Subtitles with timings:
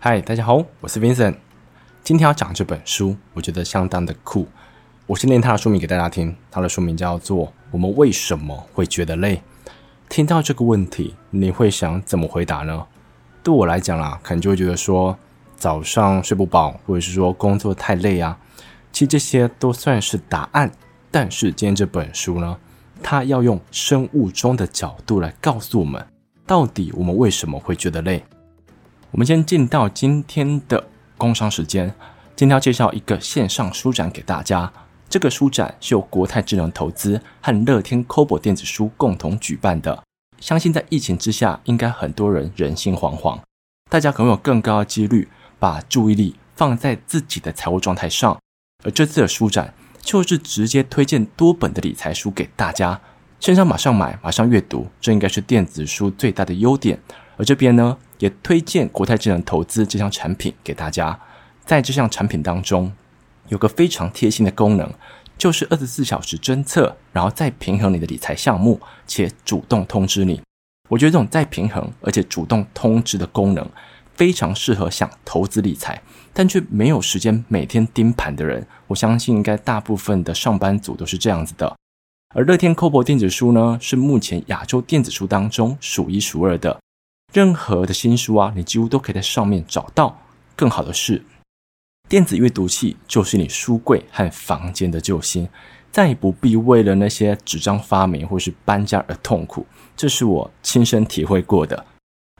[0.00, 1.34] 嗨，大家好，我是 Vincent。
[2.04, 4.46] 今天要讲这本书，我觉得相当的酷。
[5.08, 9.42] 我先念它的书名给大家听，它的书名叫做《我们为什么会觉得累》。
[10.08, 12.86] 听到这个问题，你会想怎么回答呢？
[13.42, 15.18] 对我来讲啦，可能就会觉得说，
[15.56, 18.38] 早上睡不饱，或者是说工作太累啊。
[18.92, 20.70] 其实这些都算是答案。
[21.10, 22.56] 但是今天这本书呢，
[23.02, 26.06] 它要用生物钟的角度来告诉我们，
[26.46, 28.22] 到底我们为什么会觉得累。
[29.10, 30.86] 我们先进到今天的
[31.16, 31.94] 工商时间，
[32.36, 34.70] 今天要介绍一个线上书展给大家。
[35.08, 40.02] 这个书展是由国泰智能投资和乐天 Kobo 电子书共同举办的。
[40.38, 43.38] 相信在疫情之下，应该很多人人心惶惶，
[43.90, 45.26] 大家可能有更高的几率
[45.58, 48.38] 把注意力放在自己的财务状态上。
[48.84, 49.72] 而这次的书展
[50.02, 53.00] 就是直接推荐多本的理财书给大家，
[53.40, 57.00] 线上马上买，马上阅读，这应该是电子书最大的优点。
[57.38, 61.18] 而这边呢，也推荐国泰智能投资这项产品给大家。
[61.64, 62.92] 在这项产品当中，
[63.48, 64.90] 有个非常贴心的功能，
[65.36, 70.40] 就是二十四小时侦测，然后再平衡你的理财项目，且主动通知你。
[70.88, 73.68] 我觉得这种再平衡而且主动通知的功能，
[74.14, 76.00] 非常适合想投资理财，
[76.32, 78.66] 但却没有时间每天盯盘的人。
[78.86, 81.76] 我相信应该大部分的上班族都是这样子的。
[82.34, 86.80] 而乐天 Kobo 电子书呢，是目前亚洲电子书当中数一数二的。
[87.32, 90.18] 任何的新书啊，你几乎都可以在上面找到。
[90.56, 91.22] 更好的是，
[92.08, 95.48] 电子阅读器就是你书柜和房间的救星，
[95.92, 99.66] 再也不必为了那些纸张发霉或是搬家而痛苦。
[99.94, 101.84] 这是我亲身体会过的。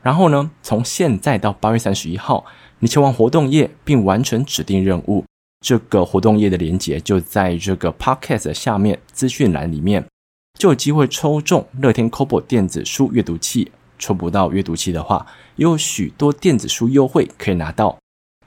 [0.03, 2.47] 然后呢，从现在到八月三十一号，
[2.78, 5.25] 你前往活动页并完成指定任务，
[5.61, 10.06] 这个活动页的连接就在这个 Podcast 下面资讯栏里面，
[10.59, 13.70] 就有机会抽中乐天 Kobo 电子书阅读器。
[13.98, 15.26] 抽不到阅读器的话，
[15.56, 17.98] 也有许多电子书优惠可以拿到。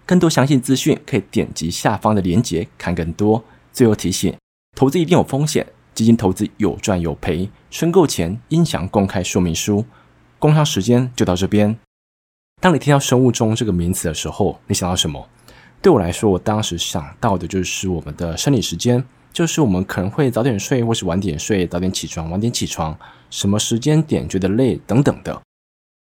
[0.06, 3.44] 更多详细资讯可以点击下方的链接看更多。
[3.72, 4.36] 最后提醒：
[4.76, 9.86] 投资一定有风险，基金投资有赚有赔，申购前应详公开说明书。
[10.40, 11.78] 工商时间就到这边。
[12.60, 15.28] 当你听到生物钟这个名词的时候，你想到什么？
[15.82, 19.04] 对我来说，我当时想到的就是我们的生理时间。
[19.34, 22.98] 就是我们可能会早点睡，或是晚点睡；早点起床，晚点起床。
[23.30, 25.42] 什么时间点觉得累等等的。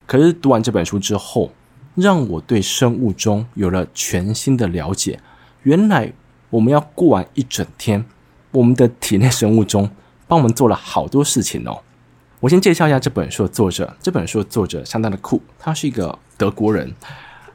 [0.07, 1.51] 可是读完这本书之后，
[1.97, 5.19] 让我对生物钟有了全新的了解。
[5.65, 6.13] 原来
[6.51, 8.05] 我们要过完一整天，
[8.53, 9.91] 我们的体内生物钟
[10.29, 11.83] 帮我们做了好多事情哦。
[12.39, 13.97] 我先介绍一下这本书的作者。
[14.01, 16.95] 这本书的作者相当的酷，他是一个德国人，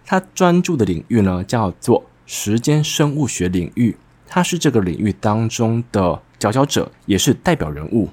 [0.05, 3.95] 他专注的领域呢叫做时间生物学领域。
[4.33, 8.09] 他是这个领域当中的佼佼者，也是代表人物。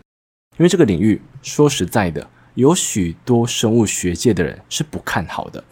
[0.56, 5.62] 因为这个领域，说实在的，有许多生物学界的人是不看好的。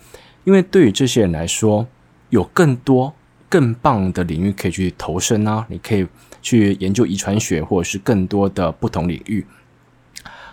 [0.44, 1.84] 因为对于这些人来说，
[2.30, 3.12] 有更多
[3.48, 6.06] 更棒的领域可以去投身啊，你可以
[6.40, 9.44] 去研究遗传学，或者是更多的不同领域。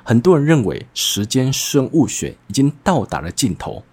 [0.04, 3.84] 很多人认为时间生物学已经到达了尽头，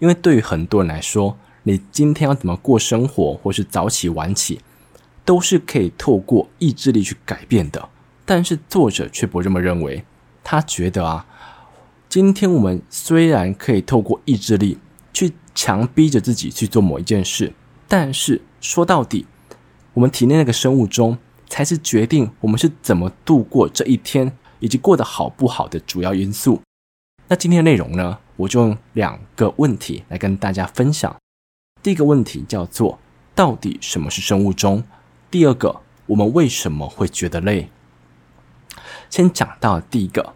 [0.00, 4.60] 因为对于很多人来说，你今天要怎么过生活，或是早起晚起，
[5.26, 7.90] 都是可以透过意志力去改变的，
[8.24, 10.02] 但是作者却不这么认为。
[10.42, 11.26] 他觉得啊，
[12.08, 14.78] 今天我们虽然可以透过意志力
[15.12, 17.52] 去强逼着自己去做某一件事，
[17.88, 19.26] 但是说到底，
[19.94, 26.62] 我们体内那个生物钟才是决定我们是怎么度过这一天以及过得好不好的主要因素。
[27.26, 31.16] 那今天的内容呢，我就用两个问题来跟大家分享。
[31.82, 33.00] 第一个问题叫做：
[33.34, 34.84] 到底什么是生物钟？
[35.28, 37.68] 第二个，我们为什么会觉得累？
[39.10, 40.34] 先讲到第一个，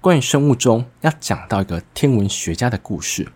[0.00, 3.30] 关于生物钟，要讲到一个天文学家的故事。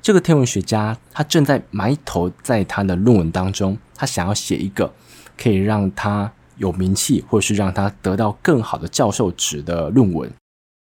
[0.00, 4.92] 这个天文学家他正在埋头在他的论文当中，他想要写一个
[5.36, 10.32] 可以让他有名气，或是让他得到更好的教授职的论文。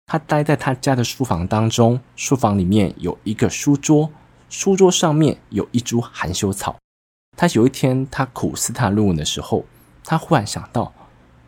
[0.07, 4.11] 他待在他家的书房当中，书房里面有一个书桌，
[4.51, 6.77] 书桌上面有一株含羞草。
[7.37, 9.65] 他有一天，他苦思他论文的时候，
[10.05, 10.93] 他忽然想到，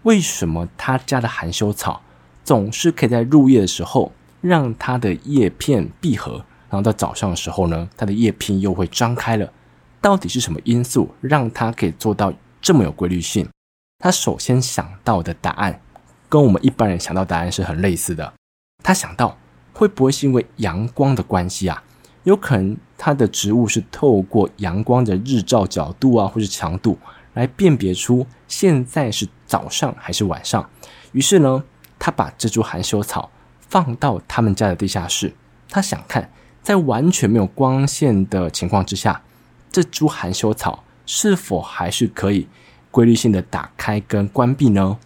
[0.02, 2.02] 为什么他家的含羞草
[2.42, 9.52] 总是可以在入夜的时候让它的叶片闭合，然后到早上的时候呢，它的叶片又会张开了？
[10.00, 13.48] 到底是什么因素让它可以做到这么有规律性？
[13.98, 15.80] 他首先想到的答案，
[16.28, 18.34] 跟我们一般人想到答案是很类似的。
[18.82, 19.38] 他想到，
[19.72, 21.82] 会不会是因为阳光的关系啊？
[22.24, 26.98] 有可能它的植物是透过阳光的日照角度啊，或是强度
[27.34, 30.70] 来辨别出现在是早上还是晚上。
[31.12, 31.62] 于是呢，
[31.98, 33.30] 他把这株含羞草
[33.60, 35.34] 放到他们家的地下室。
[35.68, 36.30] 他想看，
[36.62, 39.20] 在完全没有光线的情况之下，
[39.70, 42.48] 这株含羞草是否还是可以
[42.90, 44.96] 规律性的打开跟关闭呢？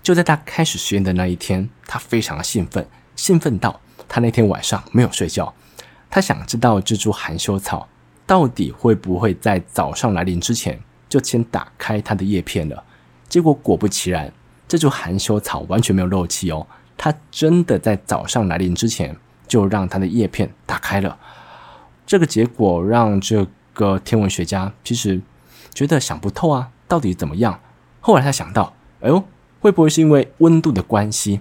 [0.00, 2.86] 就在他开始实验的那一天，他非常兴奋，
[3.16, 5.52] 兴奋到他那天晚上没有睡觉。
[6.14, 7.88] 他想知道这株含羞草
[8.24, 12.84] 到底会不会在早上来临之前就先打开它的叶片了。
[13.28, 14.32] 结果果不其然，
[14.68, 16.64] 这株含羞草完全没有漏气哦，
[16.96, 19.16] 它真的在早上来临之前
[19.48, 21.18] 就让它的叶片打开了。
[22.06, 25.20] 这个结果让这个天文学家其实
[25.74, 27.58] 觉得想不透啊，到底怎么样？
[27.98, 29.24] 后来他想到，哎呦。
[29.58, 31.40] 会不会是因为温度的关系？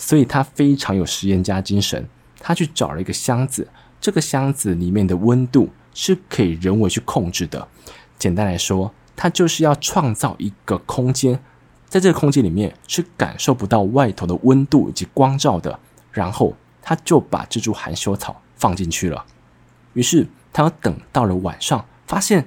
[0.00, 3.68] 所以他非常有实验家精神，他去找了一个箱子，
[4.04, 7.66] 这个箱子里面的温度是可以人为去控制的。
[8.18, 11.42] 简单来说，它就是要创造一个空间，
[11.88, 15.80] 在这个空间里面是感受不到外头的温度以及光照的。
[16.12, 19.24] 然后他就把这株含羞草放进去了。
[19.94, 22.46] 于是他要等到了晚上，发现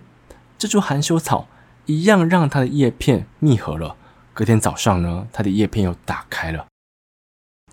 [0.59, 1.47] 这株含羞草
[1.87, 3.95] 一样让它的叶片密合了。
[4.35, 6.67] 隔天早上呢，它的叶片又打开了。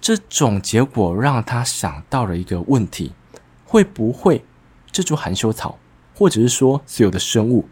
[0.00, 3.12] 这种结果让他想到了一个问题：
[3.74, 4.44] 会不会
[4.92, 5.76] 这株含羞草，
[6.14, 7.66] 或者是说所有的生物，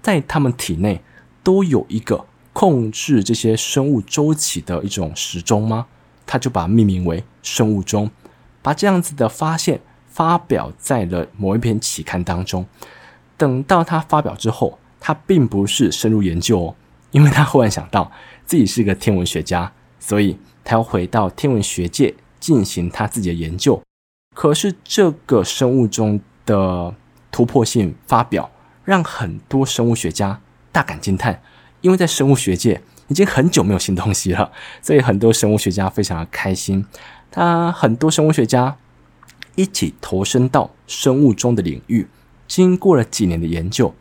[0.00, 1.02] 在它们体内
[1.42, 5.88] 都有一个控制这些生物周期的一种时钟吗？
[6.24, 8.08] 他就把它命名为生物钟，
[8.62, 12.64] 把这样子的发现发表在了某一篇期刊当中。
[13.36, 16.76] 等到他发表之后，他并不是深入研究哦。
[17.10, 18.12] 因为他忽然想到
[18.46, 23.82] 自己是一个天文学家，所以他要回到天文学界进行他自己的研究。
[24.38, 26.94] 可是这个生物钟的
[27.32, 28.48] 突破性发表，
[28.84, 30.40] 让很多生物学家
[30.70, 31.42] 大感惊叹。
[31.80, 36.86] 因为在生物学界已经很久没有新东西了，所以很多生物学家非常的开心。
[37.32, 38.76] 他很多生物学家
[39.56, 42.06] 一起投身到生物钟的领域，
[42.46, 43.92] 经过了几年的研究，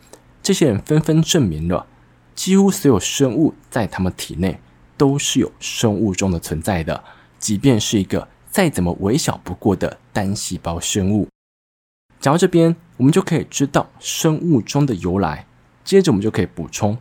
[0.44, 1.88] 这些人纷纷证明了。
[2.36, 4.60] 几乎所有生物在他们体内
[4.98, 7.04] 都是有生物钟的存在的，
[7.40, 11.28] 即便是一个再怎么微小不过的单细胞生物。
[12.20, 15.46] 讲到这边，我们就可以知道生物钟的由来。
[15.84, 16.98] 接着，我们就可以补充，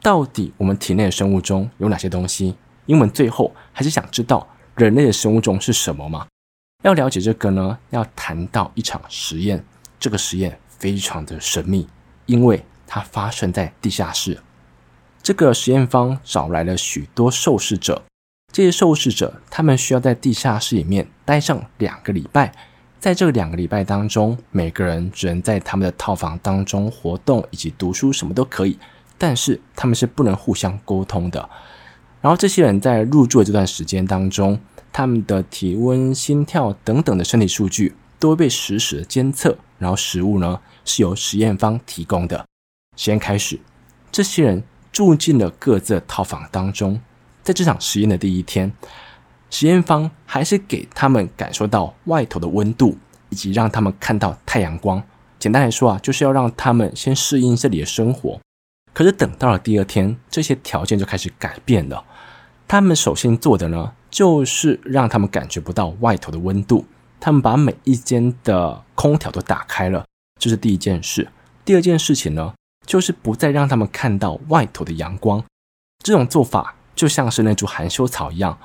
[0.00, 2.54] 到底我们体内的生物钟有哪些东西？
[2.86, 6.26] 因为最后还是想知道人类的生物钟是什么嘛？
[6.82, 9.64] 要了解这个呢，要谈到一场实验。
[10.00, 11.86] 这个实验非常的神秘，
[12.26, 14.40] 因为它发生在地下室。
[15.22, 18.02] 这个实验方找来了许多受试者，
[18.52, 22.52] 这些受试者他们需要在地下室里面待上两个礼拜，
[23.00, 28.78] 在这两个礼拜当中，每个人只能在他们的套房当中活动以及读书，什么都可以，
[29.16, 31.48] 但是他们是不能互相沟通的。
[32.20, 34.60] 然后这些人在入住的这段时间当中，
[34.92, 42.44] 他们的体温、心跳等等的身体数据都会被实时的监测，然后食物呢是由实验方提供的。
[42.98, 43.58] 实验开始，
[44.12, 44.62] 这些人。
[44.92, 47.00] 住进了各自的套房当中，
[47.42, 48.72] 在这场实验的第一天，
[49.50, 52.96] 实验方还是给他们感受到外头的温度，
[53.30, 55.02] 以及让他们看到太阳光。
[55.38, 58.38] 简单来说啊，就是要让他们先适应这里的生活。
[58.94, 62.04] 可是等到了第二天，这些条件就开始改变了。
[62.68, 66.84] 他们首先做的呢，就是让他们感觉不到外头的温度。
[67.18, 70.04] 他们把每一间的空调都打开了，
[70.38, 71.28] 这是第一件事。
[71.64, 72.54] 第二件事情呢，
[72.86, 75.44] 就是不再让他们看到外头的阳光，
[76.04, 78.56] 这种做法就像是那株含羞草一样，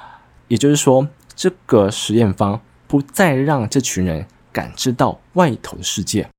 [0.48, 6.30] 也就是说，这个实验方不再让这群人感知到外头的世界。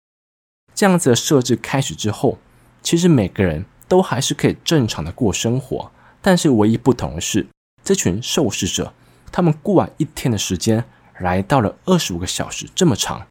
[0.76, 2.38] 这样子的设置开始之后，
[2.84, 5.90] 其实每个人都还是可以正常的过生活，
[6.22, 7.44] 但是唯一不同的是，
[7.82, 8.94] 这群受试者
[9.32, 10.84] 他们过完一天的时间，
[11.18, 13.26] 来到了二十五个小时这么长，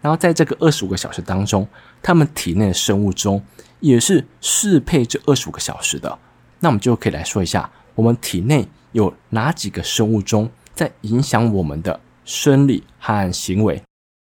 [0.00, 1.68] 然后在这个二十五个小时当中，
[2.02, 3.40] 他们体内的生物钟。
[3.78, 6.18] 也是适配这二十五个小时的，
[6.58, 13.82] 那我们就可以来说一下，我们体内有哪几个生物钟在影响我们的生理和行为。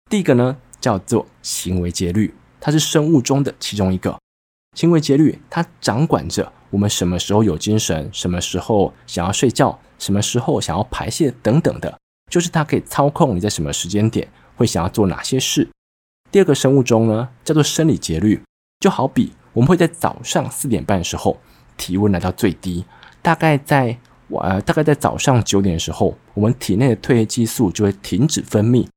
[0.09, 4.17] 第一个呢，叫做行为节律，它是生物钟的其中一个。
[4.75, 11.99] 行为节律它掌管着我们什么时候有精神，什么时候想要睡觉，什么时候想要排泄等等的，
[12.31, 15.67] 就是它可以操控你在什么时间点会想要做哪些事。
[16.31, 18.41] 第二个生物钟呢，叫做生理节律，
[18.79, 19.33] 就好比。
[19.53, 21.39] 我们会在早上四点半的时候，
[21.75, 22.85] 体温来到最低，
[23.21, 23.97] 大概在
[24.29, 28.87] 呃，大概在早上九点的时候，我们体内的褪黑激素就会停止分泌。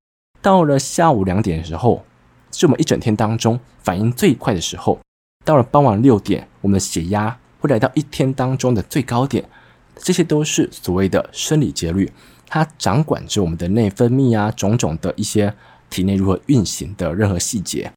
[0.43, 2.05] 到了下午两点的时候，
[2.51, 4.99] 是我们一整天当中反应最快的时候。
[5.45, 9.45] 到了傍晚六点，我们的血压会来到一天当中的最高点。
[9.97, 12.13] 这些都是所谓的生理节律，
[12.47, 15.55] 它掌管着我们的内分泌啊，种种的一些
[15.89, 17.91] 体内如何运行的任何细节。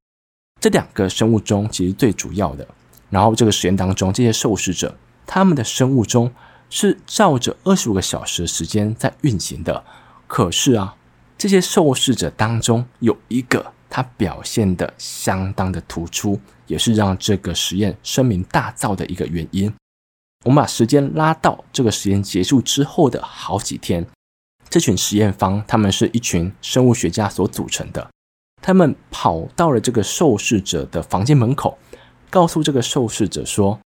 [0.62, 2.68] 这两个生物钟其实最主要的。
[3.10, 6.32] 然后这个实验当中，这些受试者他们的生物钟
[6.70, 9.84] 是照着二十五个小时的时间在运行的。
[10.28, 10.96] 可是啊，
[11.38, 19.74] 这些受试者当中有一个，他表现得相当的突出，也是让这个实验声名大噪的一个原因。
[20.44, 24.06] 我们把时间拉到这个实验结束之后的好几天，
[24.70, 28.10] 这群实验方他们是一群生物学家所组成的，
[28.62, 31.78] 他们跑到了这个受试者的房间门口，
[32.30, 33.80] 告诉这个受试者说：“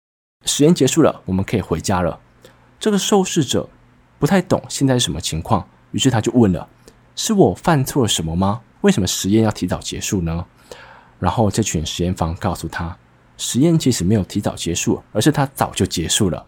[0.44, 2.20] 实验结束了，我们可以回家了。”
[2.80, 3.68] 这个受试者
[4.18, 6.68] 不太懂现在是什么情况，于是他就问了
[7.14, 8.62] ：“是我犯错了什么吗？
[8.80, 10.46] 为什么实验要提早结束呢？”
[11.18, 12.96] 然后这群实验方告诉他。
[13.36, 16.46] 实验其实没有提早结束，而是它早就结束了。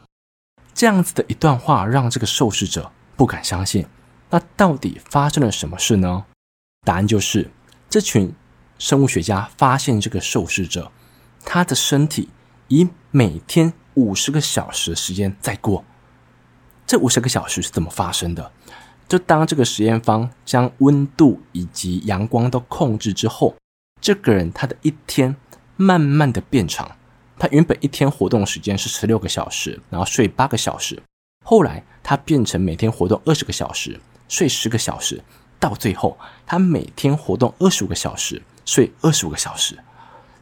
[0.75, 3.87] 这样子的一段话让这个受试者不敢相信。
[4.29, 6.27] 那到底发生了什么事呢？
[6.85, 7.51] 答案就是，
[7.89, 8.35] 这群
[8.79, 10.93] 生物学家发现这个受试者，
[11.45, 12.29] 他的身体
[12.69, 15.85] 以每天五十个小时的时间在过。
[16.87, 18.53] 这五十个小时是怎么发生的？
[19.09, 23.55] 就当这个实验方将温度以及阳光都控制之后，
[24.01, 25.37] 这个人他的一天。
[25.75, 26.97] 慢慢的变长，
[27.39, 31.03] 他原本一天活动时间是十六个小时，然后睡八个小时，
[31.45, 35.21] 后来他变成每天活动二十个小时，睡十个小时，
[35.59, 39.77] 到最后他每天活动二十五个小时，睡二十五个小时。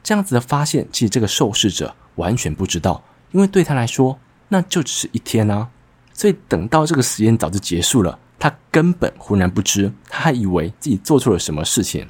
[0.02, 4.18] 这样子的发现，其实这个受试者完全不知道，因为对他来说
[4.48, 5.68] 那就只是一天啊。
[6.12, 12.06] 所以等到这个实验早就结束了，他根本浑然不知，他还以为自己做错了什么事情。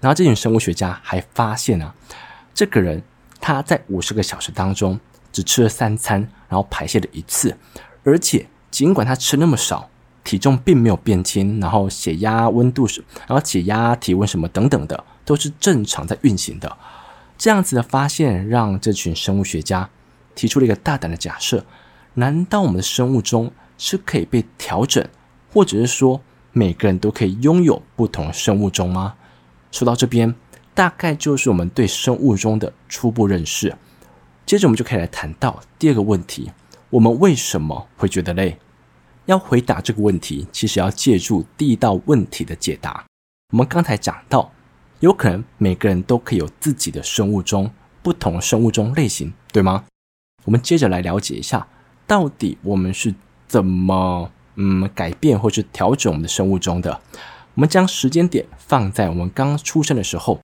[0.00, 1.94] 然后这群生物学家还发现啊。
[2.52, 3.02] 这个人
[3.40, 4.98] 他在五十个小时当中
[5.32, 7.56] 只吃了三餐，然后排泄了一次，
[8.04, 9.88] 而且尽管他吃那么少，
[10.24, 16.76] 体重并没有变轻，然后血压、温度是，然后血压、体温什么等等的都是正常在运行的。
[17.38, 19.88] 这样子的发现让这群生物学家
[20.34, 21.64] 提出了一个大胆的假设：
[22.14, 25.06] 难道我们的生物钟是可以被调整，
[25.52, 26.20] 或者是说
[26.52, 29.16] 每个人都可以拥有不同生物钟吗？
[29.70, 30.34] 说到这边。
[30.72, 33.76] 大概就是我们对生物钟的初步认识。
[34.46, 36.50] 接着，我们就可以来谈到第二个问题：
[36.88, 38.56] 我们为什么会觉得累？
[39.26, 43.04] 要回答这个问题，其实要借助第一道问题的解答。
[43.52, 44.50] 我们刚才讲到，
[45.00, 47.70] 有可能每个人都可以有自己的生物钟，
[48.00, 49.84] 不同生物钟类型，对吗？
[50.44, 51.66] 我们接着来了解一下，
[52.06, 53.14] 到底我们是
[53.46, 57.00] 怎么嗯改变或是调整我们的生物钟的。
[57.54, 60.40] 我们将时间点放在我们刚出生的时候。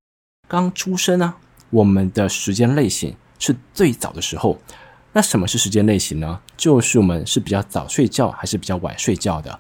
[0.48, 1.38] 刚出生啊，
[1.70, 4.58] 我们的时间类型是最早的时候。
[5.12, 6.40] 那什么是时间类型呢？
[6.56, 9.58] 就是我们是比较早睡觉还是比较晚睡觉的。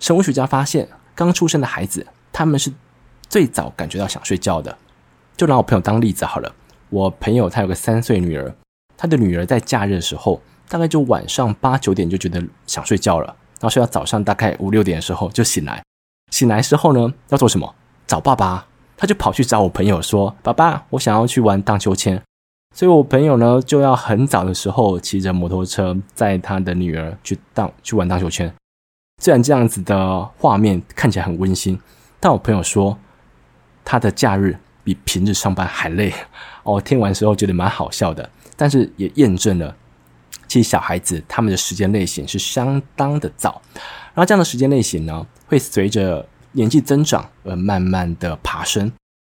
[0.00, 2.72] 生物学家发现，刚出生的孩子他们是
[3.28, 4.76] 最早感觉到想睡觉的。
[5.36, 6.52] 就拿我朋友当例子好了，
[6.90, 8.54] 我朋友他有个三岁女儿，
[8.96, 13.26] 他的女儿在假日的时候，大概就晚上八九点就觉得想睡觉了，
[13.60, 15.82] 然后睡到早上大概五六点的时候就醒来。
[16.30, 17.74] 醒来时候呢，要做什么？
[18.06, 18.66] 找爸爸。
[18.96, 22.22] 他就跑去找我朋友说：“爸爸，我想要去玩荡秋千。”
[22.72, 28.54] 所以，我朋友呢就要很早的时候骑着摩托车载他的女儿去荡去玩荡秋千。
[29.20, 31.78] 虽然这样子的画面看起来很温馨，
[32.20, 32.96] 但我朋友说
[33.84, 36.14] 他的假日比平日上班还累。
[36.62, 39.76] 哦，听完时候觉得蛮好笑的，但是也验证了，
[40.46, 43.60] 其实小孩子他们的时间类型是相当的早。
[44.14, 48.92] 然后这样的时间类型呢，会随着年纪增长而慢慢的爬升，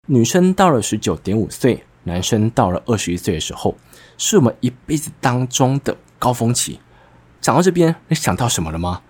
[0.08, 3.76] 女生到了十九点五岁，男生到了二十一岁的时候，
[4.18, 6.80] 是我们一辈子当中的高峰期。
[7.40, 9.02] 讲到这边，你想到什么了吗？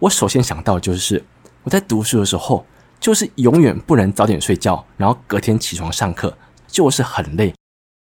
[0.00, 1.24] 我首先想到就是
[1.62, 2.66] 我在读书的时候，
[3.00, 6.36] 就是永远不能早点睡觉，然后隔天起床上课
[6.66, 7.54] 就是很累。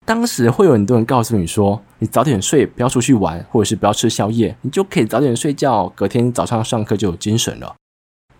[0.05, 7.75] 当时会有很多人告诉你说，你早点睡，不要出去玩，或者是不要吃宵夜，你就可以早点睡觉，隔天早上上课就有精神了。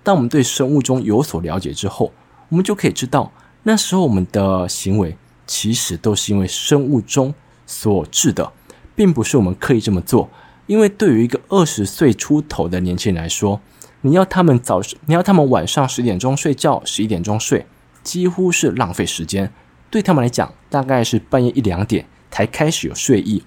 [0.04, 2.12] 当我们对生物钟有所了解之后，
[2.50, 3.32] 我们就可以知道，
[3.64, 5.16] 那时候我们的行为
[5.46, 7.34] 其实都是因为生物钟
[7.68, 8.52] 所致的，
[8.96, 10.30] 并不是我们刻意这么做。
[10.66, 13.62] 因为对于一个二十岁出头的年轻人来说，
[14.02, 17.68] 你要他们早，你要他们晚上十点钟睡觉，十一点钟睡，
[18.02, 19.54] 几乎是浪费时间。
[19.92, 23.44] 对他们来讲，大概是半夜一两点才开始有睡意。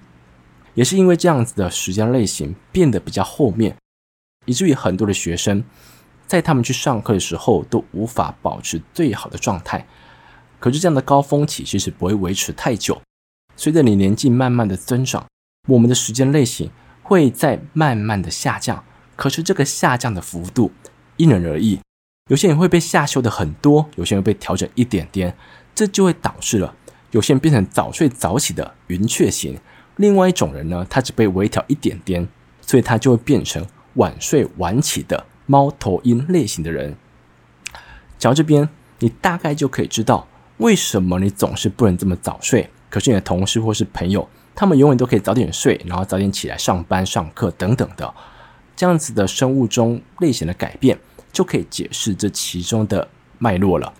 [0.75, 3.75] 也是因为这样子的时间类型变得比较后面，
[4.45, 5.63] 以至于很多的学生。
[6.27, 9.85] 在他们去上课的时候，都无法保持最好的状态。
[10.59, 12.99] 可是这样的高峰期其实不会维持太久。
[13.55, 15.25] 随着你年纪慢慢的增长，
[15.67, 16.71] 我们的时间类型
[17.03, 18.83] 会在慢慢的下降。
[19.15, 20.71] 可是这个下降的幅度
[21.17, 21.79] 因人而异，
[22.29, 25.37] 有些人会被下修的很多，有些人被调整一点点，
[25.75, 26.73] 这就会导致了
[27.11, 29.59] 有些人变成早睡早起的云雀型，
[29.97, 32.27] 另外一种人呢，他只被微调一点点，
[32.61, 33.65] 所以他就会变成
[33.95, 36.95] 晚睡晚起的猫头鹰类型的人。
[38.17, 38.67] 讲这边，
[38.99, 40.27] 你大概就可以知道
[40.57, 48.13] 为什么你总是不能这么早睡，可是你的同事或是朋友，他们永远都可以早点睡，然后早点起来上班、上课等等的。
[48.75, 50.97] 这样子的生物钟类型的改变，
[51.31, 53.93] 就可以解释这其中的脉络了。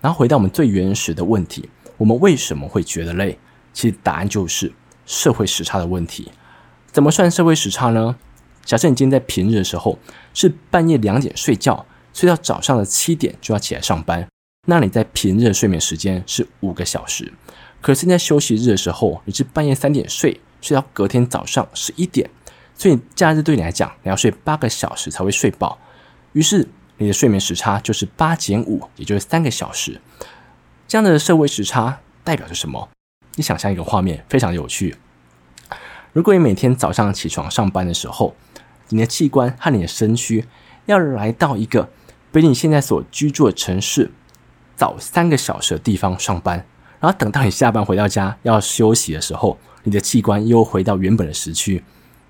[0.00, 1.68] 然后回到我们最原始的问题。
[1.96, 3.38] 我们为什么会觉得累？
[3.72, 4.72] 其实答案就是
[5.06, 6.30] 社会时差的问题。
[6.90, 8.16] 怎么算社会时差呢？
[8.64, 9.98] 假设你今天在平日的时候
[10.34, 14.26] 是半夜两点睡觉，睡到早上的七点就要起来上班，
[14.66, 17.32] 那你在平日的睡眠时间是五个小时。
[17.80, 22.28] 可是，在休息日的时候，你是半夜三点睡，睡到隔天早上十一点，
[22.74, 25.78] 所以假日对你来讲，你要睡八个小时才会睡饱。
[26.32, 26.68] 于是，
[27.00, 29.98] 你的睡眠时差就是八减五，也就是三个小时。
[30.86, 32.90] 这样的社会时差代表着什么？
[33.36, 34.94] 你想象一个画面，非常有趣。
[36.12, 38.36] 如果你每天早上起床上班的时候，
[38.90, 40.44] 你的器官和你的身躯
[40.84, 41.88] 要来到一个
[42.30, 44.10] 比你现在所居住的城市
[44.76, 46.66] 早三个小时的地方上班，
[47.00, 51.82] 然后等到你下班回到家要休息的时候，你的器官又回到原本的时区，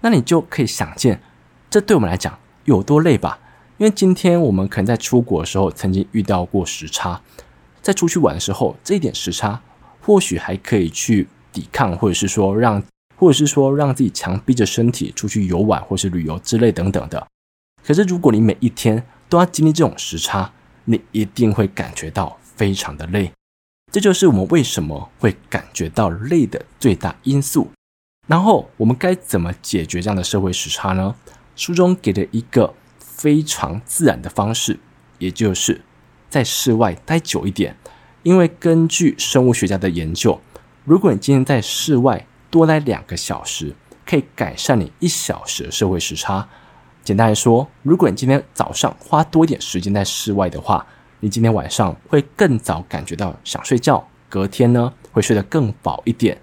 [0.02, 1.20] 那你就可以想见，
[1.68, 3.40] 这对我们来讲有多累吧？
[3.80, 7.18] 因为今天我们可能在出国的时候曾经遇到过时差。
[7.80, 9.58] 在出去玩的时候，这一点时差
[10.02, 12.82] 或许还可以去抵抗，或者是说让，
[13.16, 17.26] 或者是说让自己强逼着身体出去游玩或是旅游之类等等的。
[17.82, 20.52] 可是如果你每一天都要经历这种时差，
[20.84, 23.32] 你一定会感觉到非常的累。
[23.90, 27.70] 这就是我们为什么会感觉到累的最大因素。
[28.26, 31.14] 然后我们该怎么解决这样的社会时差呢？
[31.56, 32.74] 书中给了一个
[33.20, 34.80] 非常自然的方式，
[35.18, 35.82] 也就是。
[36.30, 37.76] 在室外待久一点，
[38.22, 40.40] 因为根据生物学家的研究，
[40.84, 43.74] 如果你今天在室外多待两个小时，
[44.06, 46.48] 可以改善你一小时的社会时差。
[47.02, 50.86] 简单来说，如果你今天早上花多一点时间在室外的话，
[51.18, 56.38] 你今天晚上会更早感觉到想睡觉，隔天呢会睡得更饱一点。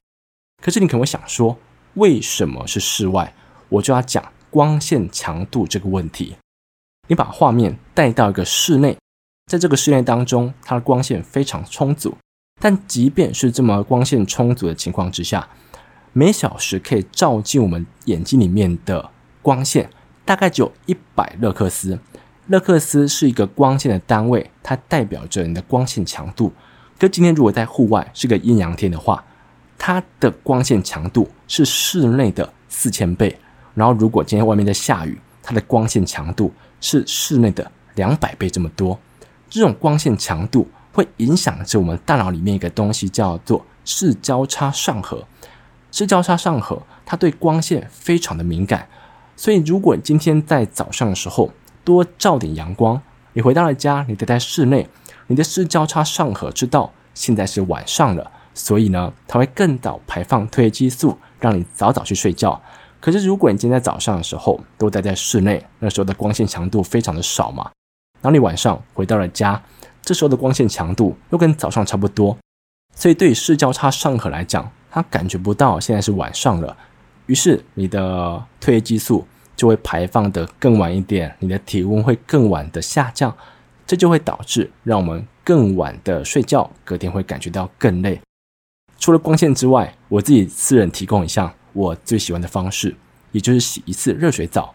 [0.62, 1.58] 可是你可能会想说，
[1.94, 3.34] 为什么是室外？
[3.70, 6.36] 我就要讲光线强度这个问题。
[7.08, 8.98] 你把画面带到一个室内。
[9.50, 12.16] 在这个室内当中，它的光线非常充足，
[12.60, 15.48] 但即便是这么光线充足的情况之下，
[16.12, 19.10] 每小时可以照进我们眼睛里面的
[19.42, 19.90] 光线
[20.26, 21.98] 大概只有一百勒克斯。
[22.48, 26.52] 勒克斯是一个光线的单位，它代表着你的光线强度。
[27.00, 29.24] 可今天如果在户外是个艳阳天的话，
[29.78, 33.38] 它的光线强度是室内的四千倍。
[33.74, 39.00] 然后如果今天外面在下雨，它的光线强度是室内的两百倍这么多。
[39.50, 45.26] 这种光线强度会影响着我们大脑里面一个东西，叫做视交叉上核。
[45.92, 48.88] 视交叉上核它对光线非常的敏感，
[49.36, 51.52] 所以如果你今天在早上的时候
[51.84, 53.02] 多照点阳光，
[53.34, 54.90] 你回到了家，你待在室内，
[55.28, 62.62] 你的视交叉上核知道现在是晚上了，所以呢，它会更早排放褪黑激素，让你早早去睡觉。
[63.00, 67.70] 可是如果你今天在早上的时候都待在室内，那时候的光线强度非常的少嘛。
[68.22, 69.62] 当你晚上回到了家，
[70.02, 72.36] 这时候的光线强度又跟早上差不多，
[72.96, 76.76] 所以对于视交叉上核来讲，它感觉不到现在是晚上了，
[77.28, 83.36] 于是你的褪黑激素就会排放得更晚一点，你的体温会更晚的下降，
[83.86, 88.20] 这就会导致让我们更晚的睡觉，隔天会感觉到更累。
[88.98, 92.96] 除了光线之外，我自己私人提供一项我最喜欢的方式，
[93.32, 94.74] 也就是洗一次热水澡，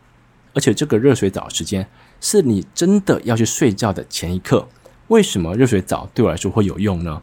[0.55, 1.89] 而且这个热水澡时间。
[2.25, 4.69] 是你真的要去睡觉的前一刻。
[5.09, 7.21] 为什么热水澡对我来说会有用呢？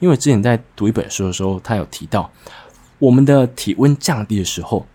[0.00, 2.30] 因为之前在读一本书的时候，他有提到，
[3.00, 4.86] 我们的体温降低的时候，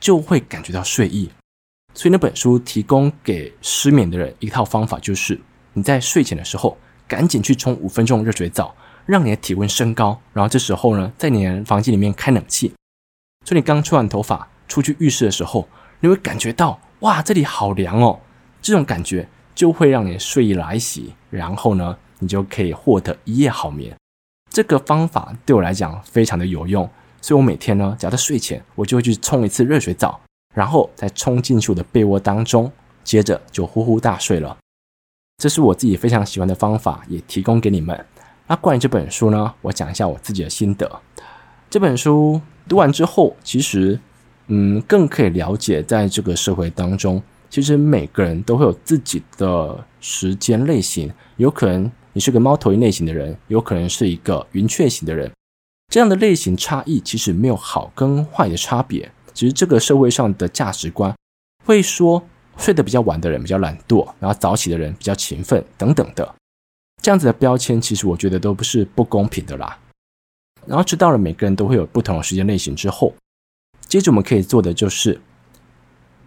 [0.00, 1.30] 就会感觉到睡意。
[1.94, 5.40] 所以那本书提供给失眠的人一套方法，就是
[5.74, 8.74] 你在睡前的时候，赶紧去冲五分钟热水澡，
[9.06, 10.20] 让你的体温升高。
[10.32, 12.72] 然后这时候呢，在你的房间里面开冷气。
[13.46, 15.68] 所以你刚吹完头发出去浴室的时候，
[16.00, 18.18] 你会感觉到哇，这里好凉哦。
[18.60, 23.96] 这种感觉就会让你睡意来袭，然后呢，你就可以获得一夜好眠。
[24.50, 30.20] 这个方法对我来讲非常的有用，所以我每天呢，只要在睡前，我就会去冲一次热水澡，
[30.52, 32.72] 然后再冲进去我的被窝当中，
[33.04, 34.56] 接着就呼呼大睡了。
[35.36, 38.04] 这是我自己非常喜欢的方法，也提供给你们。
[38.48, 40.90] 那关于这本书呢，我讲一下我自己的心得。
[41.70, 43.98] 这本书读完之后，其实，
[44.48, 47.22] 嗯，更可以了解在这个社会当中。
[47.48, 55.30] 其实每个人都会有自己的时间类型，有可能你是个猫头鹰类型的人，有可能是一个云雀型的人。
[55.88, 61.14] 这样的类型差异其实没有好跟坏的差别，只是这个社会上的价值观
[61.64, 62.22] 会说
[62.58, 66.34] 睡得比较晚的人比较懒惰，然后早起的人比较勤奋等等的，
[67.00, 69.78] 这样子的标签其实我觉得都不是不公平的啦。
[70.66, 73.14] 然后知道了每个人都会有不同的时间类型之后，
[73.86, 75.20] 接着我们可以做的就是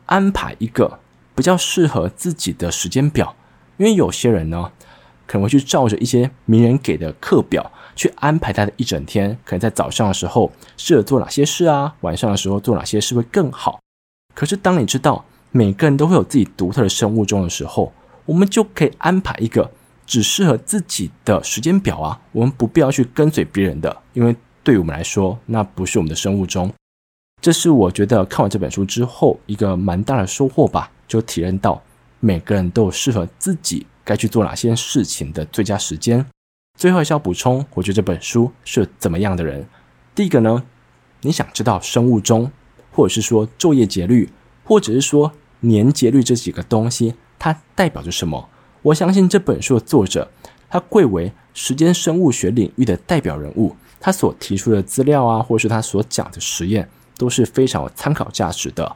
[0.05, 0.99] 安排一个
[1.35, 3.35] 比较适合自己的时间表，
[3.77, 4.71] 因为有些人呢。
[5.31, 13.79] 可能会去照着一些名人给的课表去安排他的一整天，可能在早上的时候适合做哪些事啊，晚上的时候做哪些事会更好。
[14.33, 17.93] 可是当你知道每个人都会有自己独特的生物钟的时候，
[18.25, 19.69] 我们就可以安排一个
[20.09, 26.73] 只适合自己的时间表啊，我们不必要去跟随别人的，因为对于我们来说，那不是我们的生物钟。
[27.39, 31.79] 这是我觉得看完这本书之后一个蛮大的收获吧，就体验到
[32.19, 33.85] 每个人都有适合自己。
[34.03, 36.25] 该去做哪些事情的最佳时间？
[36.75, 39.67] 最后还是要补充，我觉得这本书是怎么样的人？
[40.15, 40.63] 第一个呢，
[41.21, 42.51] 你想知道生物钟，
[42.91, 44.27] 或者是说昼夜节律，
[44.63, 48.49] 或者是说年节律这几个东西，它代表着什么？
[48.81, 50.29] 我相信这本书的作者，
[50.69, 58.95] 他贵为时间生物学领域的代表人物，他所提出的资料啊，或者是他所讲的实验，都是非常有参考价值的。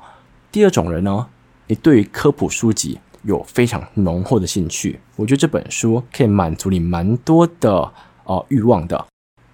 [0.51, 1.27] 第二种人呢，
[1.67, 7.91] 你对于科普书籍，有非常浓厚的兴趣，我觉得这本书可以满足你蛮多的
[8.23, 9.05] 呃欲望的。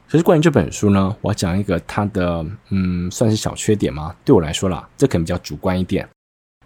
[0.08, 4.16] 可是关于这本书呢，我要讲一个它的嗯，算是小缺点吗？
[4.26, 6.08] 对我来说啦，这可能比较主观一点。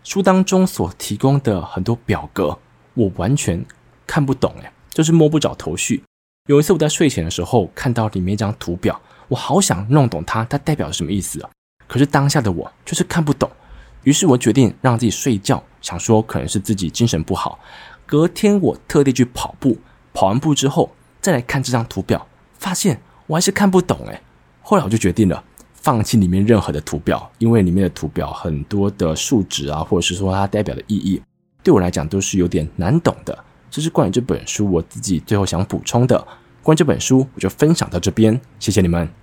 [0.04, 2.58] 书当中所提供的很多表格，
[2.94, 3.64] 我完全
[4.06, 6.04] 看不懂，诶，就是摸不着头绪。
[6.48, 11.50] 有一次我在睡前的时候看到里面一张图表，我好想弄懂它，它代表什么意思啊？
[11.88, 13.50] 可是当下的我就是看不懂。
[14.04, 17.58] 于是我决定让自己睡觉，想说可能是自己精神不好。
[18.06, 19.78] 隔天我特地去跑步，
[20.14, 22.28] 跑完步之后再来看这张图表，
[22.60, 24.22] 发现我还是看不懂诶。
[24.62, 25.42] 后来我就决定了
[25.74, 31.22] 放弃里面任何的图表，因为里面的图表很多的数值啊，或者是说它代表的意义，
[31.64, 33.38] 对我来讲都是有点难懂的。
[33.72, 36.28] 这是关于这本书我自己最后想补充的。
[36.62, 39.23] 关于这本书，我就分享到这边，谢谢你们。